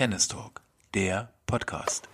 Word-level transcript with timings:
Tennis 0.00 0.28
Talk, 0.28 0.62
der 0.94 1.34
Podcast. 1.44 2.08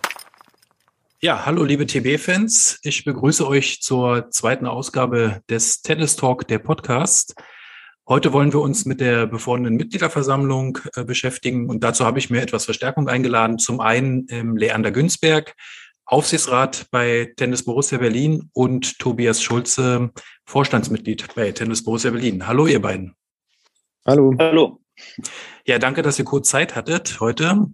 Ja, 1.21 1.45
hallo 1.45 1.63
liebe 1.63 1.85
TB-Fans. 1.85 2.79
Ich 2.83 3.05
begrüße 3.05 3.47
euch 3.47 3.81
zur 3.81 4.29
zweiten 4.29 4.65
Ausgabe 4.65 5.41
des 5.49 5.83
Tennis 5.83 6.17
Talk, 6.17 6.45
der 6.49 6.59
Podcast. 6.59 7.33
Heute 8.05 8.33
wollen 8.33 8.51
wir 8.51 8.59
uns 8.59 8.85
mit 8.85 8.99
der 8.99 9.25
bevorstehenden 9.25 9.77
Mitgliederversammlung 9.77 10.79
äh, 10.97 11.05
beschäftigen 11.05 11.69
und 11.69 11.81
dazu 11.81 12.03
habe 12.03 12.19
ich 12.19 12.29
mir 12.29 12.41
etwas 12.41 12.65
Verstärkung 12.65 13.07
eingeladen. 13.07 13.57
Zum 13.57 13.79
einen 13.79 14.27
ähm, 14.31 14.57
Leander 14.57 14.91
Günzberg, 14.91 15.55
Aufsichtsrat 16.03 16.87
bei 16.91 17.31
Tennis 17.37 17.63
Borussia 17.63 17.99
Berlin 17.99 18.49
und 18.51 18.99
Tobias 18.99 19.41
Schulze, 19.41 20.11
Vorstandsmitglied 20.45 21.33
bei 21.35 21.53
Tennis 21.53 21.85
Borussia 21.85 22.11
Berlin. 22.11 22.47
Hallo 22.47 22.67
ihr 22.67 22.81
beiden. 22.81 23.15
Hallo. 24.05 24.35
Hallo. 24.37 24.81
Ja, 25.65 25.79
danke, 25.79 26.01
dass 26.01 26.19
ihr 26.19 26.25
kurz 26.25 26.49
Zeit 26.49 26.75
hattet 26.75 27.19
heute. 27.19 27.67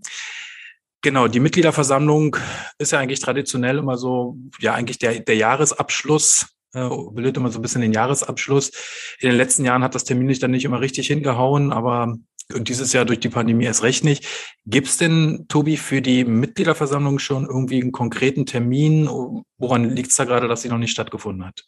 Genau, 1.01 1.27
die 1.27 1.41
Mitgliederversammlung 1.41 2.37
ist 2.77 2.93
ja 2.93 2.99
eigentlich 2.99 3.19
traditionell 3.19 3.77
immer 3.77 3.97
so, 3.97 4.37
ja, 4.59 4.73
eigentlich 4.73 4.99
der, 4.99 5.19
der 5.19 5.35
Jahresabschluss, 5.35 6.55
äh, 6.73 6.89
bildet 7.11 7.37
immer 7.37 7.51
so 7.51 7.59
ein 7.59 7.61
bisschen 7.61 7.81
den 7.81 7.91
Jahresabschluss. 7.91 8.71
In 9.19 9.29
den 9.29 9.37
letzten 9.37 9.65
Jahren 9.65 9.83
hat 9.83 9.95
das 9.95 10.05
Termin 10.05 10.27
nicht 10.27 10.41
dann 10.41 10.51
nicht 10.51 10.65
immer 10.65 10.79
richtig 10.79 11.07
hingehauen, 11.07 11.73
aber 11.73 12.15
dieses 12.51 12.93
Jahr 12.93 13.05
durch 13.05 13.19
die 13.19 13.29
Pandemie 13.29 13.65
erst 13.65 13.83
recht 13.83 14.03
nicht. 14.03 14.25
Gibt 14.65 14.87
es 14.87 14.97
denn, 14.97 15.45
Tobi, 15.47 15.77
für 15.77 16.01
die 16.01 16.25
Mitgliederversammlung 16.25 17.19
schon 17.19 17.45
irgendwie 17.45 17.81
einen 17.81 17.91
konkreten 17.91 18.45
Termin? 18.45 19.07
Woran 19.57 19.89
liegt 19.89 20.11
es 20.11 20.15
da 20.15 20.25
gerade, 20.25 20.47
dass 20.47 20.61
sie 20.61 20.69
noch 20.69 20.77
nicht 20.77 20.91
stattgefunden 20.91 21.45
hat? 21.45 21.65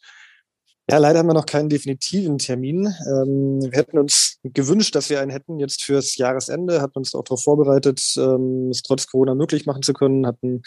Ja, 0.88 0.98
leider 0.98 1.18
haben 1.18 1.26
wir 1.26 1.34
noch 1.34 1.46
keinen 1.46 1.68
definitiven 1.68 2.38
Termin. 2.38 2.86
Ähm, 3.08 3.60
wir 3.60 3.72
hätten 3.72 3.98
uns 3.98 4.38
gewünscht, 4.44 4.94
dass 4.94 5.10
wir 5.10 5.20
einen 5.20 5.32
hätten 5.32 5.58
jetzt 5.58 5.82
fürs 5.82 6.16
Jahresende, 6.16 6.80
hatten 6.80 6.98
uns 6.98 7.12
auch 7.12 7.24
darauf 7.24 7.42
vorbereitet, 7.42 8.00
ähm, 8.16 8.68
es 8.70 8.82
trotz 8.82 9.08
Corona 9.08 9.34
möglich 9.34 9.66
machen 9.66 9.82
zu 9.82 9.92
können, 9.92 10.28
hatten 10.28 10.62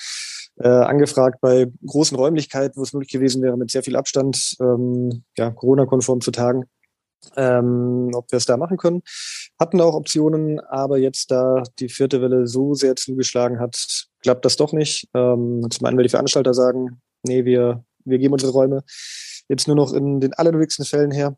äh, 0.57 0.67
angefragt 0.67 1.39
bei 1.39 1.67
großen 1.85 2.17
Räumlichkeiten, 2.17 2.75
wo 2.75 2.83
es 2.83 2.91
möglich 2.91 3.13
gewesen 3.13 3.41
wäre, 3.41 3.55
mit 3.55 3.71
sehr 3.71 3.81
viel 3.81 3.95
Abstand, 3.95 4.57
ähm, 4.59 5.23
ja, 5.37 5.51
Corona-konform 5.51 6.19
zu 6.19 6.31
tagen, 6.31 6.65
ähm, 7.37 8.11
ob 8.13 8.29
wir 8.29 8.37
es 8.37 8.45
da 8.45 8.57
machen 8.57 8.75
können. 8.75 9.03
Hatten 9.57 9.79
auch 9.79 9.93
Optionen, 9.93 10.59
aber 10.59 10.97
jetzt, 10.97 11.31
da 11.31 11.63
die 11.79 11.87
vierte 11.87 12.21
Welle 12.21 12.45
so 12.45 12.73
sehr 12.73 12.97
zugeschlagen 12.97 13.61
hat, 13.61 14.07
klappt 14.21 14.43
das 14.43 14.57
doch 14.57 14.73
nicht. 14.73 15.07
Ähm, 15.13 15.65
zum 15.69 15.87
einen, 15.87 15.95
weil 15.95 16.03
die 16.03 16.09
Veranstalter 16.09 16.53
sagen, 16.53 17.01
nee, 17.23 17.45
wir, 17.45 17.85
wir 18.03 18.17
geben 18.17 18.33
unsere 18.33 18.51
Räume 18.51 18.83
jetzt 19.49 19.67
nur 19.67 19.75
noch 19.75 19.93
in 19.93 20.21
den 20.21 20.33
allernötigsten 20.33 20.85
Fällen 20.85 21.11
her. 21.11 21.35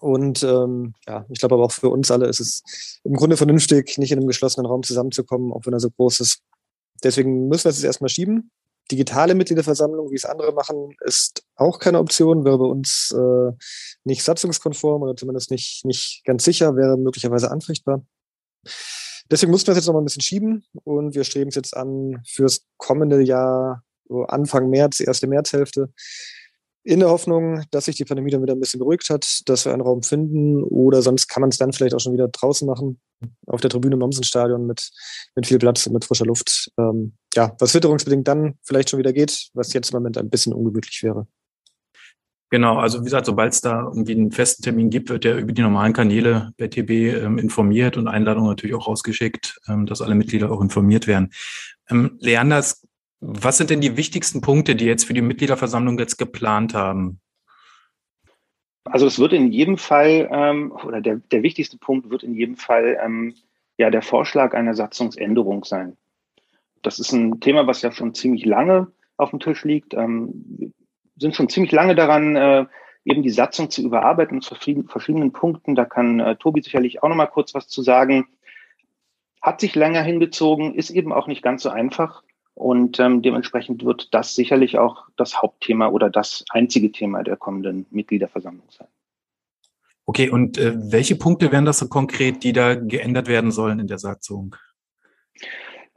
Und 0.00 0.44
ähm, 0.44 0.94
ja, 1.08 1.26
ich 1.28 1.40
glaube 1.40 1.56
aber 1.56 1.64
auch 1.64 1.72
für 1.72 1.88
uns 1.88 2.10
alle 2.10 2.26
ist 2.28 2.40
es 2.40 3.00
im 3.02 3.14
Grunde 3.14 3.36
vernünftig, 3.36 3.98
nicht 3.98 4.12
in 4.12 4.18
einem 4.18 4.28
geschlossenen 4.28 4.66
Raum 4.66 4.84
zusammenzukommen, 4.84 5.52
auch 5.52 5.66
wenn 5.66 5.72
er 5.72 5.80
so 5.80 5.90
groß 5.90 6.20
ist. 6.20 6.42
Deswegen 7.02 7.48
müssen 7.48 7.64
wir 7.64 7.70
es 7.70 7.78
jetzt 7.78 7.84
erstmal 7.84 8.08
schieben. 8.08 8.50
Digitale 8.90 9.34
Mitgliederversammlung, 9.34 10.10
wie 10.10 10.16
es 10.16 10.24
andere 10.24 10.52
machen, 10.52 10.94
ist 11.00 11.44
auch 11.56 11.78
keine 11.78 11.98
Option, 11.98 12.44
wäre 12.44 12.58
bei 12.58 12.64
uns 12.64 13.14
äh, 13.16 13.52
nicht 14.04 14.22
satzungskonform 14.22 15.02
oder 15.02 15.16
zumindest 15.16 15.50
nicht, 15.50 15.84
nicht 15.84 16.22
ganz 16.24 16.44
sicher, 16.44 16.76
wäre 16.76 16.96
möglicherweise 16.96 17.50
anfechtbar. 17.50 18.02
Deswegen 19.30 19.52
mussten 19.52 19.66
wir 19.66 19.72
es 19.72 19.78
jetzt 19.78 19.86
noch 19.86 19.94
mal 19.94 20.00
ein 20.00 20.06
bisschen 20.06 20.22
schieben 20.22 20.64
und 20.84 21.14
wir 21.14 21.24
streben 21.24 21.48
es 21.48 21.54
jetzt 21.54 21.76
an 21.76 22.22
fürs 22.26 22.64
kommende 22.78 23.20
Jahr, 23.20 23.82
so 24.08 24.22
Anfang 24.22 24.70
März, 24.70 25.00
erste 25.00 25.26
Märzhälfte, 25.26 25.92
in 26.88 27.00
der 27.00 27.10
Hoffnung, 27.10 27.64
dass 27.70 27.84
sich 27.84 27.96
die 27.96 28.06
Pandemie 28.06 28.30
dann 28.30 28.42
wieder 28.42 28.54
ein 28.54 28.60
bisschen 28.60 28.78
beruhigt 28.78 29.10
hat, 29.10 29.42
dass 29.44 29.66
wir 29.66 29.74
einen 29.74 29.82
Raum 29.82 30.02
finden 30.02 30.62
oder 30.62 31.02
sonst 31.02 31.28
kann 31.28 31.42
man 31.42 31.50
es 31.50 31.58
dann 31.58 31.74
vielleicht 31.74 31.94
auch 31.94 32.00
schon 32.00 32.14
wieder 32.14 32.28
draußen 32.28 32.66
machen, 32.66 32.98
auf 33.46 33.60
der 33.60 33.68
Tribüne 33.68 33.96
im 33.96 34.02
Omsenstadion 34.02 34.66
mit, 34.66 34.90
mit 35.34 35.46
viel 35.46 35.58
Platz 35.58 35.86
und 35.86 35.92
mit 35.92 36.06
frischer 36.06 36.24
Luft. 36.24 36.70
Ähm, 36.78 37.12
ja, 37.34 37.54
was 37.58 37.74
witterungsbedingt 37.74 38.26
dann 38.26 38.54
vielleicht 38.62 38.88
schon 38.88 38.98
wieder 38.98 39.12
geht, 39.12 39.50
was 39.52 39.74
jetzt 39.74 39.90
im 39.90 39.98
Moment 39.98 40.16
ein 40.16 40.30
bisschen 40.30 40.54
ungemütlich 40.54 41.02
wäre. 41.02 41.26
Genau, 42.50 42.78
also 42.78 43.00
wie 43.00 43.04
gesagt, 43.04 43.26
sobald 43.26 43.52
es 43.52 43.60
da 43.60 43.82
irgendwie 43.82 44.12
einen 44.12 44.32
festen 44.32 44.62
Termin 44.62 44.88
gibt, 44.88 45.10
wird 45.10 45.24
der 45.24 45.36
über 45.36 45.52
die 45.52 45.60
normalen 45.60 45.92
Kanäle 45.92 46.52
der 46.58 46.70
TB 46.70 46.90
ähm, 46.90 47.36
informiert 47.36 47.98
und 47.98 48.08
Einladungen 48.08 48.48
natürlich 48.48 48.74
auch 48.74 48.88
rausgeschickt, 48.88 49.60
ähm, 49.68 49.84
dass 49.84 50.00
alle 50.00 50.14
Mitglieder 50.14 50.50
auch 50.50 50.62
informiert 50.62 51.06
werden. 51.06 51.32
Ähm, 51.90 52.16
Leander, 52.20 52.64
was 53.20 53.58
sind 53.58 53.70
denn 53.70 53.80
die 53.80 53.96
wichtigsten 53.96 54.40
Punkte, 54.40 54.76
die 54.76 54.84
jetzt 54.84 55.04
für 55.04 55.14
die 55.14 55.22
Mitgliederversammlung 55.22 55.98
jetzt 55.98 56.18
geplant 56.18 56.74
haben? 56.74 57.20
Also 58.84 59.06
es 59.06 59.18
wird 59.18 59.32
in 59.32 59.52
jedem 59.52 59.76
Fall, 59.76 60.28
ähm, 60.30 60.72
oder 60.72 61.00
der, 61.00 61.16
der 61.16 61.42
wichtigste 61.42 61.78
Punkt 61.78 62.10
wird 62.10 62.22
in 62.22 62.34
jedem 62.34 62.56
Fall 62.56 62.98
ähm, 63.02 63.34
ja 63.76 63.90
der 63.90 64.02
Vorschlag 64.02 64.54
einer 64.54 64.74
Satzungsänderung 64.74 65.64
sein. 65.64 65.96
Das 66.82 66.98
ist 66.98 67.12
ein 67.12 67.40
Thema, 67.40 67.66
was 67.66 67.82
ja 67.82 67.92
schon 67.92 68.14
ziemlich 68.14 68.44
lange 68.44 68.90
auf 69.16 69.30
dem 69.30 69.40
Tisch 69.40 69.64
liegt. 69.64 69.94
Ähm, 69.94 70.72
sind 71.16 71.34
schon 71.34 71.48
ziemlich 71.48 71.72
lange 71.72 71.94
daran, 71.94 72.36
äh, 72.36 72.66
eben 73.04 73.22
die 73.22 73.30
Satzung 73.30 73.70
zu 73.70 73.82
überarbeiten 73.82 74.40
zu 74.40 74.54
verschiedenen 74.54 75.32
Punkten. 75.32 75.74
Da 75.74 75.84
kann 75.84 76.20
äh, 76.20 76.36
Tobi 76.36 76.62
sicherlich 76.62 77.02
auch 77.02 77.08
noch 77.08 77.16
mal 77.16 77.26
kurz 77.26 77.54
was 77.54 77.68
zu 77.68 77.82
sagen. 77.82 78.26
Hat 79.42 79.60
sich 79.60 79.74
länger 79.74 80.02
hingezogen, 80.02 80.74
ist 80.74 80.90
eben 80.90 81.12
auch 81.12 81.26
nicht 81.26 81.42
ganz 81.42 81.62
so 81.62 81.70
einfach. 81.70 82.22
Und 82.58 82.98
ähm, 82.98 83.22
dementsprechend 83.22 83.84
wird 83.84 84.12
das 84.12 84.34
sicherlich 84.34 84.78
auch 84.78 85.06
das 85.16 85.40
Hauptthema 85.40 85.88
oder 85.88 86.10
das 86.10 86.44
einzige 86.50 86.90
Thema 86.90 87.22
der 87.22 87.36
kommenden 87.36 87.86
Mitgliederversammlung 87.90 88.66
sein. 88.68 88.88
Okay, 90.06 90.28
und 90.28 90.58
äh, 90.58 90.74
welche 90.76 91.14
Punkte 91.14 91.52
wären 91.52 91.64
das 91.64 91.78
so 91.78 91.88
konkret, 91.88 92.42
die 92.42 92.52
da 92.52 92.74
geändert 92.74 93.28
werden 93.28 93.52
sollen 93.52 93.78
in 93.78 93.86
der 93.86 93.98
Satzung? 93.98 94.56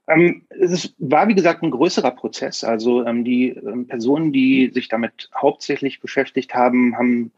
Ähm, 0.07 0.45
es 0.49 0.71
ist, 0.71 0.95
war, 0.99 1.27
wie 1.29 1.33
gesagt, 1.33 1.63
ein 1.63 1.71
größerer 1.71 2.11
Prozess. 2.11 2.63
Also 2.63 3.05
ähm, 3.05 3.23
die 3.23 3.49
ähm, 3.49 3.87
Personen, 3.87 4.31
die 4.31 4.69
sich 4.71 4.87
damit 4.87 5.31
hauptsächlich 5.35 5.99
beschäftigt 5.99 6.53
haben, 6.53 6.95
haben 6.95 7.31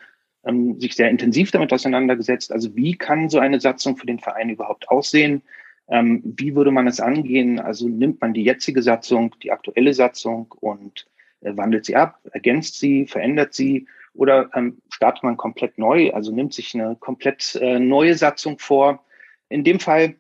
ähm, 0.44 0.82
sich 0.82 0.96
sehr 0.96 1.10
intensiv 1.10 1.52
damit 1.52 1.72
auseinandergesetzt. 1.72 2.52
Also 2.52 2.76
wie 2.76 2.98
kann 2.98 3.30
so 3.30 3.40
eine 3.40 3.62
Satzung 3.62 3.96
für 3.96 4.06
den 4.06 4.20
Verein 4.20 4.50
überhaupt 4.50 4.90
aussehen? 4.90 5.44
Ähm, 5.88 6.22
wie 6.24 6.56
würde 6.56 6.72
man 6.72 6.88
es 6.88 7.00
angehen? 7.00 7.60
Also 7.60 7.88
nimmt 7.88 8.22
man 8.22 8.34
die 8.34 8.44
jetzige 8.44 8.82
Satzung, 8.82 9.36
die 9.44 9.52
aktuelle 9.52 9.94
Satzung 9.94 10.52
und 10.60 11.08
äh, 11.42 11.56
wandelt 11.58 11.86
sie 11.86 11.96
ab, 11.96 12.20
ergänzt 12.32 12.80
sie, 12.80 13.06
verändert 13.06 13.54
sie 13.54 13.88
oder 14.14 14.50
ähm, 14.54 14.82
startet 14.90 15.24
man 15.24 15.38
komplett 15.38 15.78
neu, 15.78 16.12
also 16.12 16.34
nimmt 16.34 16.54
sich 16.54 16.74
eine 16.74 16.96
komplett 16.96 17.56
äh, 17.56 17.80
neue 17.80 18.16
Satzung 18.16 18.60
vor. 18.60 19.04
In 19.50 19.64
dem 19.64 19.80
Fall 19.80 20.16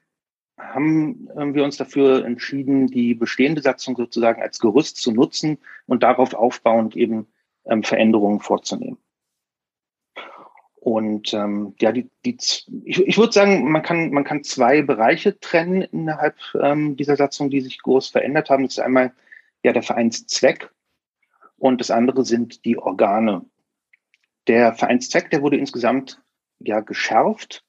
haben 0.57 1.29
wir 1.35 1.63
uns 1.63 1.77
dafür 1.77 2.25
entschieden, 2.25 2.87
die 2.87 3.15
bestehende 3.15 3.61
Satzung 3.61 3.95
sozusagen 3.95 4.41
als 4.41 4.59
Gerüst 4.59 4.97
zu 4.97 5.11
nutzen 5.11 5.57
und 5.87 6.03
darauf 6.03 6.33
aufbauend 6.35 6.95
eben 6.95 7.27
ähm, 7.65 7.83
Veränderungen 7.83 8.39
vorzunehmen. 8.39 8.97
Und 10.83 11.33
ähm, 11.33 11.75
ja, 11.79 11.93
die, 11.93 12.09
die, 12.25 12.35
ich, 12.83 12.99
ich 12.99 13.17
würde 13.17 13.31
sagen, 13.31 13.71
man 13.71 13.83
kann, 13.83 14.11
man 14.11 14.25
kann 14.25 14.43
zwei 14.43 14.81
Bereiche 14.81 15.39
trennen 15.39 15.81
innerhalb 15.81 16.35
ähm, 16.61 16.97
dieser 16.97 17.15
Satzung, 17.15 17.49
die 17.49 17.61
sich 17.61 17.81
groß 17.81 18.09
verändert 18.09 18.49
haben. 18.49 18.63
Das 18.63 18.73
ist 18.73 18.83
einmal 18.83 19.13
ja 19.63 19.71
der 19.71 19.81
Vereinszweck 19.81 20.69
und 21.57 21.79
das 21.79 21.89
andere 21.89 22.25
sind 22.25 22.65
die 22.65 22.77
Organe. 22.77 23.45
Der 24.47 24.73
Vereinszweck, 24.73 25.31
der 25.31 25.41
wurde 25.41 25.55
insgesamt 25.55 26.21
ja 26.59 26.81
geschärft, 26.81 27.63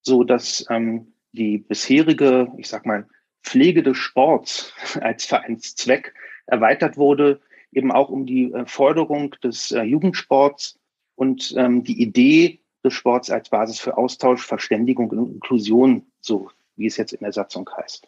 so 0.00 0.24
dass 0.24 0.64
ähm, 0.70 1.12
die 1.32 1.58
bisherige, 1.58 2.50
ich 2.56 2.68
sag 2.68 2.86
mal, 2.86 3.06
Pflege 3.42 3.82
des 3.82 3.98
Sports 3.98 4.72
als 5.02 5.26
Vereinszweck 5.26 6.14
erweitert 6.46 6.96
wurde, 6.96 7.42
eben 7.72 7.92
auch 7.92 8.08
um 8.08 8.24
die 8.24 8.52
äh, 8.52 8.64
Forderung 8.64 9.32
des 9.42 9.70
äh, 9.70 9.82
Jugendsports 9.82 10.78
und 11.16 11.54
ähm, 11.56 11.84
die 11.84 12.00
Idee 12.00 12.60
des 12.84 12.94
Sports 12.94 13.30
als 13.30 13.48
Basis 13.48 13.80
für 13.80 13.96
Austausch, 13.96 14.44
Verständigung 14.44 15.10
und 15.10 15.34
Inklusion, 15.34 16.06
so 16.20 16.50
wie 16.76 16.86
es 16.86 16.96
jetzt 16.96 17.12
in 17.12 17.20
der 17.20 17.32
Satzung 17.32 17.68
heißt. 17.76 18.06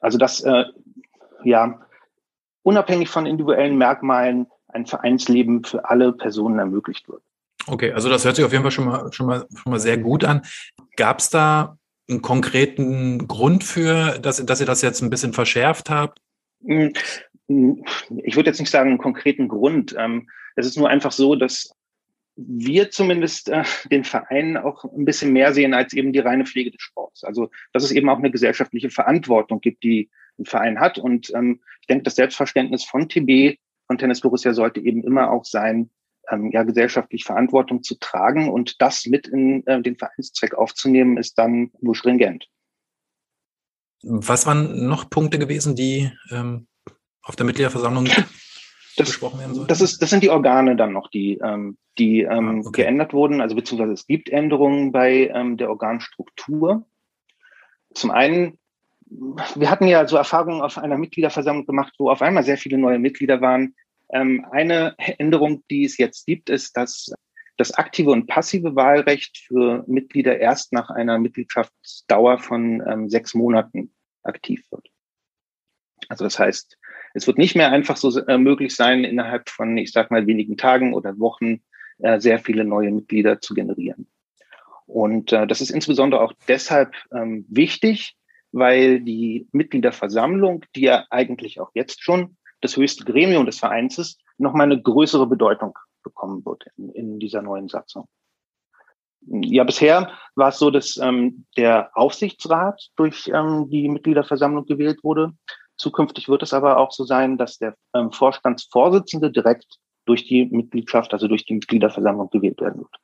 Also 0.00 0.18
dass 0.18 0.40
äh, 0.42 0.64
ja 1.44 1.80
unabhängig 2.62 3.08
von 3.08 3.26
individuellen 3.26 3.76
Merkmalen 3.76 4.46
ein 4.68 4.86
Vereinsleben 4.86 5.64
für 5.64 5.88
alle 5.88 6.12
Personen 6.12 6.58
ermöglicht 6.58 7.08
wird. 7.08 7.22
Okay, 7.66 7.92
also 7.92 8.08
das 8.08 8.24
hört 8.24 8.36
sich 8.36 8.44
auf 8.44 8.52
jeden 8.52 8.64
Fall 8.64 8.72
schon 8.72 8.86
mal 8.86 9.12
schon 9.12 9.26
mal 9.26 9.46
schon 9.54 9.70
mal 9.70 9.78
sehr 9.78 9.98
gut 9.98 10.24
an. 10.24 10.42
Gab 10.96 11.20
es 11.20 11.30
da 11.30 11.78
einen 12.08 12.22
konkreten 12.22 13.28
Grund 13.28 13.64
für, 13.64 14.18
dass, 14.18 14.44
dass 14.44 14.60
ihr 14.60 14.66
das 14.66 14.82
jetzt 14.82 15.02
ein 15.02 15.10
bisschen 15.10 15.32
verschärft 15.32 15.90
habt? 15.90 16.20
Hm, 16.64 16.92
hm, 17.48 17.84
ich 18.24 18.36
würde 18.36 18.50
jetzt 18.50 18.58
nicht 18.58 18.70
sagen 18.70 18.90
einen 18.90 18.98
konkreten 18.98 19.48
Grund. 19.48 19.94
Ähm, 19.96 20.28
es 20.56 20.66
ist 20.66 20.76
nur 20.76 20.88
einfach 20.88 21.12
so, 21.12 21.36
dass 21.36 21.74
wir 22.36 22.90
zumindest 22.90 23.48
äh, 23.48 23.64
den 23.90 24.04
Verein 24.04 24.56
auch 24.56 24.84
ein 24.84 25.04
bisschen 25.04 25.32
mehr 25.32 25.52
sehen 25.52 25.74
als 25.74 25.92
eben 25.92 26.12
die 26.12 26.18
reine 26.18 26.46
Pflege 26.46 26.70
des 26.70 26.82
Sports. 26.82 27.24
Also 27.24 27.50
dass 27.72 27.84
es 27.84 27.92
eben 27.92 28.08
auch 28.08 28.18
eine 28.18 28.30
gesellschaftliche 28.30 28.90
Verantwortung 28.90 29.60
gibt, 29.60 29.82
die 29.82 30.10
ein 30.38 30.46
Verein 30.46 30.80
hat. 30.80 30.98
Und 30.98 31.32
ähm, 31.34 31.60
ich 31.80 31.86
denke, 31.86 32.04
das 32.04 32.14
Selbstverständnis 32.14 32.84
von 32.84 33.08
TB, 33.08 33.58
von 33.86 33.98
Tennis 33.98 34.20
Borussia 34.20 34.54
sollte 34.54 34.80
eben 34.80 35.04
immer 35.04 35.30
auch 35.30 35.44
sein, 35.44 35.90
ähm, 36.30 36.50
ja, 36.52 36.62
gesellschaftlich 36.62 37.24
Verantwortung 37.24 37.82
zu 37.82 37.96
tragen 37.98 38.50
und 38.50 38.80
das 38.80 39.06
mit 39.06 39.26
in 39.26 39.66
äh, 39.66 39.82
den 39.82 39.96
Vereinszweck 39.96 40.54
aufzunehmen, 40.54 41.16
ist 41.16 41.36
dann 41.38 41.72
nur 41.80 41.94
stringent. 41.94 42.48
Was 44.02 44.46
waren 44.46 44.88
noch 44.88 45.10
Punkte 45.10 45.38
gewesen, 45.38 45.76
die 45.76 46.10
ähm, 46.30 46.66
auf 47.22 47.36
der 47.36 47.46
Mitgliederversammlung 47.46 48.08
das, 48.96 49.08
besprochen 49.08 49.40
werden 49.40 49.54
sollten? 49.54 49.68
Das, 49.68 49.80
ist, 49.80 50.02
das 50.02 50.10
sind 50.10 50.22
die 50.22 50.30
Organe 50.30 50.76
dann 50.76 50.92
noch, 50.92 51.08
die, 51.10 51.38
ähm, 51.42 51.76
die 51.98 52.22
ähm, 52.22 52.62
ah, 52.64 52.68
okay. 52.68 52.82
geändert 52.82 53.12
wurden. 53.12 53.40
Also 53.40 53.54
beziehungsweise 53.56 53.92
es 53.92 54.06
gibt 54.06 54.28
Änderungen 54.30 54.92
bei 54.92 55.30
ähm, 55.34 55.56
der 55.56 55.70
Organstruktur. 55.70 56.84
Zum 57.94 58.10
einen, 58.10 58.58
wir 59.54 59.70
hatten 59.70 59.86
ja 59.86 60.06
so 60.06 60.16
Erfahrungen 60.16 60.62
auf 60.62 60.78
einer 60.78 60.98
Mitgliederversammlung 60.98 61.66
gemacht, 61.66 61.92
wo 61.98 62.10
auf 62.10 62.22
einmal 62.22 62.44
sehr 62.44 62.58
viele 62.58 62.78
neue 62.78 62.98
Mitglieder 62.98 63.40
waren. 63.40 63.74
Ähm, 64.12 64.46
eine 64.50 64.94
Änderung, 65.18 65.62
die 65.70 65.84
es 65.84 65.98
jetzt 65.98 66.26
gibt, 66.26 66.50
ist, 66.50 66.76
dass 66.76 67.12
das 67.56 67.72
aktive 67.74 68.10
und 68.10 68.26
passive 68.26 68.74
Wahlrecht 68.76 69.38
für 69.38 69.84
Mitglieder 69.86 70.38
erst 70.38 70.72
nach 70.72 70.90
einer 70.90 71.18
Mitgliedschaftsdauer 71.18 72.38
von 72.38 72.82
ähm, 72.86 73.08
sechs 73.08 73.34
Monaten 73.34 73.92
aktiv 74.22 74.64
wird. 74.70 74.91
Also 76.12 76.24
das 76.24 76.38
heißt, 76.38 76.76
es 77.14 77.26
wird 77.26 77.38
nicht 77.38 77.56
mehr 77.56 77.72
einfach 77.72 77.96
so 77.96 78.20
äh, 78.26 78.36
möglich 78.36 78.76
sein, 78.76 79.02
innerhalb 79.02 79.48
von, 79.48 79.78
ich 79.78 79.92
sag 79.92 80.10
mal, 80.10 80.26
wenigen 80.26 80.58
Tagen 80.58 80.92
oder 80.92 81.18
Wochen 81.18 81.62
äh, 82.00 82.20
sehr 82.20 82.38
viele 82.38 82.66
neue 82.66 82.90
Mitglieder 82.90 83.40
zu 83.40 83.54
generieren. 83.54 84.06
Und 84.84 85.32
äh, 85.32 85.46
das 85.46 85.62
ist 85.62 85.70
insbesondere 85.70 86.20
auch 86.20 86.34
deshalb 86.48 86.92
ähm, 87.14 87.46
wichtig, 87.48 88.14
weil 88.50 89.00
die 89.00 89.48
Mitgliederversammlung, 89.52 90.66
die 90.76 90.82
ja 90.82 91.06
eigentlich 91.08 91.60
auch 91.60 91.70
jetzt 91.72 92.02
schon 92.02 92.36
das 92.60 92.76
höchste 92.76 93.04
Gremium 93.04 93.46
des 93.46 93.58
Vereins 93.58 93.96
ist, 93.96 94.20
nochmal 94.36 94.66
eine 94.66 94.82
größere 94.82 95.26
Bedeutung 95.26 95.78
bekommen 96.02 96.44
wird 96.44 96.66
in, 96.76 96.90
in 96.90 97.18
dieser 97.20 97.40
neuen 97.40 97.68
Satzung. 97.70 98.06
Ja, 99.26 99.64
bisher 99.64 100.10
war 100.34 100.48
es 100.48 100.58
so, 100.58 100.70
dass 100.70 100.98
ähm, 100.98 101.46
der 101.56 101.90
Aufsichtsrat 101.94 102.90
durch 102.96 103.30
ähm, 103.32 103.70
die 103.70 103.88
Mitgliederversammlung 103.88 104.66
gewählt 104.66 105.02
wurde. 105.04 105.32
Zukünftig 105.82 106.28
wird 106.28 106.44
es 106.44 106.52
aber 106.52 106.76
auch 106.76 106.92
so 106.92 107.04
sein, 107.04 107.36
dass 107.38 107.58
der 107.58 107.74
ähm, 107.92 108.12
Vorstandsvorsitzende 108.12 109.32
direkt 109.32 109.78
durch 110.06 110.28
die 110.28 110.46
Mitgliedschaft, 110.46 111.12
also 111.12 111.26
durch 111.26 111.44
die 111.44 111.54
Mitgliederversammlung 111.54 112.30
gewählt 112.30 112.60
werden 112.60 112.82
wird. 112.82 112.94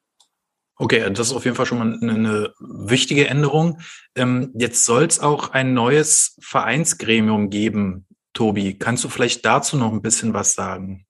Okay, 0.76 1.00
das 1.12 1.28
ist 1.28 1.32
auf 1.32 1.44
jeden 1.44 1.56
Fall 1.56 1.66
schon 1.66 1.78
mal 1.78 1.98
eine 2.00 2.54
wichtige 2.60 3.26
Änderung. 3.26 3.80
Ähm, 4.14 4.52
jetzt 4.54 4.84
soll 4.84 5.02
es 5.02 5.19
auch 5.19 5.50
ein 5.50 5.75
neues 5.75 6.36
Vereinsgremium 6.40 7.50
geben. 7.50 8.06
Tobi, 8.32 8.78
kannst 8.78 9.02
du 9.02 9.08
vielleicht 9.08 9.44
dazu 9.44 9.76
noch 9.76 9.90
ein 9.90 10.00
bisschen 10.00 10.32
was 10.32 10.54
sagen? 10.54 11.04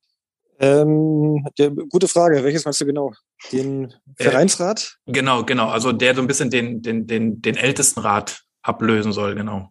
Ähm, 0.60 1.44
ja, 1.58 1.68
gute 1.68 2.08
Frage. 2.08 2.42
Welches 2.42 2.64
meinst 2.64 2.80
du 2.80 2.86
genau? 2.86 3.12
Den 3.52 3.92
äh, 4.16 4.24
Vereinsrat? 4.24 4.96
Äh, 5.04 5.12
genau, 5.12 5.44
genau. 5.44 5.68
Also 5.68 5.92
der 5.92 6.14
so 6.14 6.22
ein 6.22 6.26
bisschen 6.26 6.48
den, 6.48 6.80
den, 6.80 7.06
den, 7.06 7.42
den 7.42 7.56
Ältestenrat 7.58 8.40
ablösen 8.62 9.12
soll, 9.12 9.34
genau. 9.34 9.70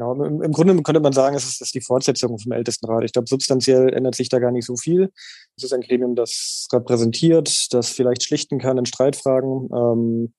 Genau, 0.00 0.24
im, 0.24 0.40
im 0.40 0.52
Grunde 0.52 0.82
könnte 0.82 1.00
man 1.00 1.12
sagen, 1.12 1.36
es 1.36 1.44
ist, 1.44 1.60
ist 1.60 1.74
die 1.74 1.82
Fortsetzung 1.82 2.38
vom 2.38 2.52
Ältestenrat. 2.52 3.04
Ich 3.04 3.12
glaube, 3.12 3.28
substanziell 3.28 3.92
ändert 3.92 4.14
sich 4.14 4.30
da 4.30 4.38
gar 4.38 4.50
nicht 4.50 4.64
so 4.64 4.74
viel. 4.76 5.10
Es 5.58 5.64
ist 5.64 5.74
ein 5.74 5.82
Gremium, 5.82 6.14
das 6.14 6.68
repräsentiert, 6.72 7.74
das 7.74 7.90
vielleicht 7.90 8.22
schlichten 8.22 8.58
kann 8.58 8.78
in 8.78 8.86
Streitfragen. 8.86 9.68
Ähm, 9.74 10.32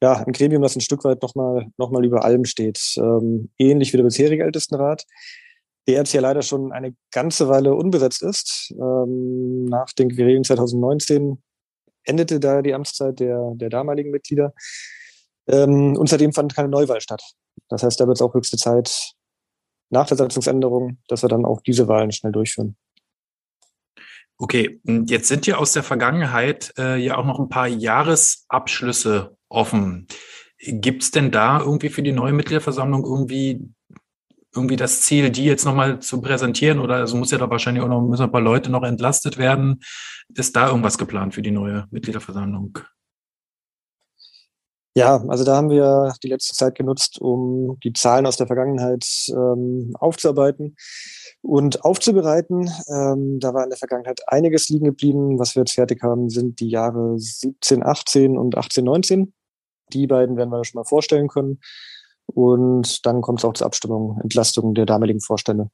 ja, 0.00 0.14
ein 0.14 0.32
Gremium, 0.32 0.62
das 0.62 0.74
ein 0.74 0.80
Stück 0.80 1.04
weit 1.04 1.20
nochmal 1.20 1.66
noch 1.76 1.90
mal 1.90 2.02
über 2.02 2.24
allem 2.24 2.46
steht. 2.46 2.80
Ähm, 2.96 3.50
ähnlich 3.58 3.92
wie 3.92 3.98
der 3.98 4.04
bisherige 4.04 4.44
Ältestenrat 4.44 5.04
der 5.86 5.96
jetzt 5.96 6.12
ja 6.12 6.20
leider 6.20 6.42
schon 6.42 6.70
eine 6.70 6.94
ganze 7.10 7.48
Weile 7.48 7.74
unbesetzt 7.74 8.22
ist. 8.22 8.74
Ähm, 8.78 9.64
nach 9.64 9.90
den 9.94 10.10
Gewählungen 10.10 10.44
2019 10.44 11.42
endete 12.04 12.38
da 12.40 12.60
die 12.60 12.74
Amtszeit 12.74 13.18
der, 13.20 13.52
der 13.54 13.70
damaligen 13.70 14.10
Mitglieder. 14.10 14.52
Ähm, 15.46 15.96
und 15.96 16.10
seitdem 16.10 16.34
fand 16.34 16.54
keine 16.54 16.68
Neuwahl 16.68 17.00
statt. 17.00 17.22
Das 17.68 17.82
heißt, 17.82 18.00
da 18.00 18.06
wird 18.06 18.16
es 18.16 18.22
auch 18.22 18.34
höchste 18.34 18.56
Zeit 18.56 19.14
nach 19.90 20.06
der 20.06 20.16
Satzungsänderung, 20.16 20.98
dass 21.08 21.22
wir 21.22 21.28
dann 21.28 21.44
auch 21.44 21.60
diese 21.60 21.88
Wahlen 21.88 22.12
schnell 22.12 22.32
durchführen. 22.32 22.76
Okay, 24.36 24.80
jetzt 24.84 25.28
sind 25.28 25.46
ja 25.46 25.56
aus 25.56 25.72
der 25.72 25.82
Vergangenheit 25.82 26.72
äh, 26.78 26.96
ja 26.96 27.16
auch 27.16 27.24
noch 27.24 27.40
ein 27.40 27.48
paar 27.48 27.66
Jahresabschlüsse 27.66 29.36
offen. 29.48 30.06
Gibt 30.60 31.02
es 31.02 31.10
denn 31.10 31.30
da 31.32 31.60
irgendwie 31.60 31.88
für 31.88 32.02
die 32.02 32.12
neue 32.12 32.32
Mitgliederversammlung 32.32 33.04
irgendwie 33.04 33.68
irgendwie 34.54 34.76
das 34.76 35.02
Ziel, 35.02 35.30
die 35.30 35.44
jetzt 35.44 35.64
nochmal 35.64 36.00
zu 36.00 36.20
präsentieren? 36.20 36.78
Oder 36.78 36.96
also 36.96 37.16
muss 37.16 37.30
ja 37.30 37.38
da 37.38 37.50
wahrscheinlich 37.50 37.82
auch 37.82 37.88
noch 37.88 38.00
müssen 38.00 38.24
ein 38.24 38.32
paar 38.32 38.40
Leute 38.40 38.70
noch 38.70 38.82
entlastet 38.82 39.38
werden. 39.38 39.80
Ist 40.34 40.56
da 40.56 40.68
irgendwas 40.68 40.98
geplant 40.98 41.34
für 41.34 41.42
die 41.42 41.50
neue 41.50 41.86
Mitgliederversammlung? 41.90 42.78
Ja, 44.98 45.22
also 45.28 45.44
da 45.44 45.54
haben 45.54 45.70
wir 45.70 46.12
die 46.24 46.28
letzte 46.28 46.56
Zeit 46.56 46.74
genutzt, 46.74 47.20
um 47.20 47.78
die 47.84 47.92
Zahlen 47.92 48.26
aus 48.26 48.36
der 48.36 48.48
Vergangenheit 48.48 49.06
ähm, 49.28 49.92
aufzuarbeiten 49.94 50.74
und 51.40 51.84
aufzubereiten. 51.84 52.68
Ähm, 52.88 53.38
da 53.38 53.54
war 53.54 53.62
in 53.62 53.70
der 53.70 53.78
Vergangenheit 53.78 54.22
einiges 54.26 54.68
liegen 54.68 54.86
geblieben. 54.86 55.38
Was 55.38 55.54
wir 55.54 55.60
jetzt 55.60 55.74
fertig 55.74 56.02
haben, 56.02 56.30
sind 56.30 56.58
die 56.58 56.68
Jahre 56.68 57.16
17, 57.16 57.86
18 57.86 58.36
und 58.36 58.56
18, 58.56 58.84
19. 58.84 59.32
Die 59.92 60.08
beiden 60.08 60.36
werden 60.36 60.50
wir 60.50 60.64
schon 60.64 60.80
mal 60.80 60.84
vorstellen 60.84 61.28
können. 61.28 61.60
Und 62.26 63.06
dann 63.06 63.20
kommt 63.20 63.38
es 63.38 63.44
auch 63.44 63.52
zur 63.52 63.68
Abstimmung, 63.68 64.18
Entlastung 64.20 64.74
der 64.74 64.84
damaligen 64.84 65.20
Vorstände. 65.20 65.70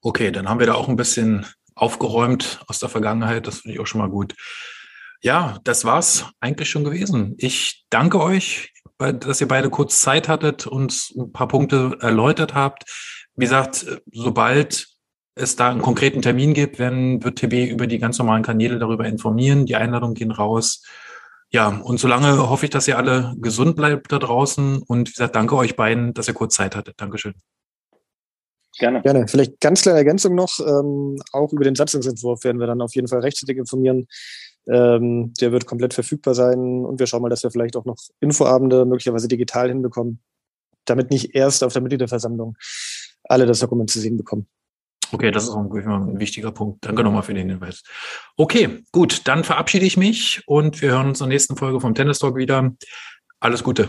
Okay, 0.00 0.32
dann 0.32 0.48
haben 0.48 0.58
wir 0.58 0.66
da 0.66 0.72
auch 0.72 0.88
ein 0.88 0.96
bisschen 0.96 1.44
aufgeräumt 1.74 2.64
aus 2.66 2.78
der 2.78 2.88
Vergangenheit. 2.88 3.46
Das 3.46 3.58
finde 3.58 3.74
ich 3.74 3.80
auch 3.80 3.86
schon 3.86 4.00
mal 4.00 4.08
gut. 4.08 4.34
Ja, 5.20 5.58
das 5.64 5.84
war's 5.84 6.26
eigentlich 6.40 6.70
schon 6.70 6.84
gewesen. 6.84 7.34
Ich 7.38 7.84
danke 7.90 8.20
euch, 8.20 8.72
dass 8.98 9.40
ihr 9.40 9.48
beide 9.48 9.70
kurz 9.70 10.00
Zeit 10.00 10.28
hattet 10.28 10.66
und 10.66 11.12
ein 11.16 11.32
paar 11.32 11.48
Punkte 11.48 11.96
erläutert 12.00 12.54
habt. 12.54 12.84
Wie 13.34 13.44
gesagt, 13.44 13.86
sobald 14.12 14.86
es 15.34 15.56
da 15.56 15.70
einen 15.70 15.82
konkreten 15.82 16.22
Termin 16.22 16.54
gibt, 16.54 16.78
werden, 16.78 17.22
wird 17.22 17.38
TB 17.38 17.70
über 17.70 17.86
die 17.86 17.98
ganz 17.98 18.18
normalen 18.18 18.42
Kanäle 18.42 18.78
darüber 18.78 19.06
informieren. 19.06 19.66
Die 19.66 19.76
Einladungen 19.76 20.14
gehen 20.14 20.32
raus. 20.32 20.82
Ja, 21.50 21.68
und 21.68 21.98
solange 21.98 22.48
hoffe 22.50 22.66
ich, 22.66 22.70
dass 22.70 22.88
ihr 22.88 22.98
alle 22.98 23.34
gesund 23.38 23.76
bleibt 23.76 24.12
da 24.12 24.18
draußen. 24.18 24.82
Und 24.82 25.08
wie 25.08 25.12
gesagt, 25.12 25.36
danke 25.36 25.56
euch 25.56 25.76
beiden, 25.76 26.12
dass 26.14 26.28
ihr 26.28 26.34
kurz 26.34 26.54
Zeit 26.54 26.76
hattet. 26.76 27.00
Dankeschön. 27.00 27.34
Gerne. 28.78 29.02
Gerne. 29.02 29.26
Vielleicht 29.26 29.60
ganz 29.60 29.82
kleine 29.82 29.98
Ergänzung 29.98 30.34
noch. 30.34 30.60
Ähm, 30.60 31.20
auch 31.32 31.52
über 31.52 31.64
den 31.64 31.74
Satzungsentwurf 31.74 32.44
werden 32.44 32.60
wir 32.60 32.66
dann 32.66 32.80
auf 32.80 32.94
jeden 32.94 33.08
Fall 33.08 33.20
rechtzeitig 33.20 33.56
informieren. 33.56 34.06
Ähm, 34.66 35.32
der 35.40 35.52
wird 35.52 35.66
komplett 35.66 35.94
verfügbar 35.94 36.34
sein 36.34 36.84
und 36.84 36.98
wir 36.98 37.06
schauen 37.06 37.22
mal, 37.22 37.28
dass 37.28 37.42
wir 37.42 37.50
vielleicht 37.50 37.76
auch 37.76 37.84
noch 37.84 37.96
Infoabende 38.20 38.84
möglicherweise 38.84 39.28
digital 39.28 39.68
hinbekommen, 39.68 40.20
damit 40.84 41.10
nicht 41.10 41.34
erst 41.34 41.64
auf 41.64 41.72
der 41.72 41.82
Mitgliederversammlung 41.82 42.56
alle 43.24 43.46
das 43.46 43.60
Dokument 43.60 43.90
zu 43.90 44.00
sehen 44.00 44.16
bekommen. 44.16 44.46
Okay, 45.10 45.30
das 45.30 45.44
ist 45.44 45.50
auch 45.50 45.58
ein 45.60 46.18
wichtiger 46.18 46.52
Punkt. 46.52 46.84
Danke 46.84 47.02
nochmal 47.02 47.22
für 47.22 47.32
den 47.32 47.48
Hinweis. 47.48 47.82
Okay, 48.36 48.84
gut, 48.92 49.26
dann 49.26 49.42
verabschiede 49.42 49.86
ich 49.86 49.96
mich 49.96 50.42
und 50.46 50.82
wir 50.82 50.90
hören 50.90 51.08
uns 51.08 51.20
in 51.20 51.24
der 51.24 51.34
nächsten 51.34 51.56
Folge 51.56 51.80
vom 51.80 51.94
Tennis 51.94 52.18
Talk 52.18 52.36
wieder. 52.36 52.74
Alles 53.40 53.64
Gute. 53.64 53.88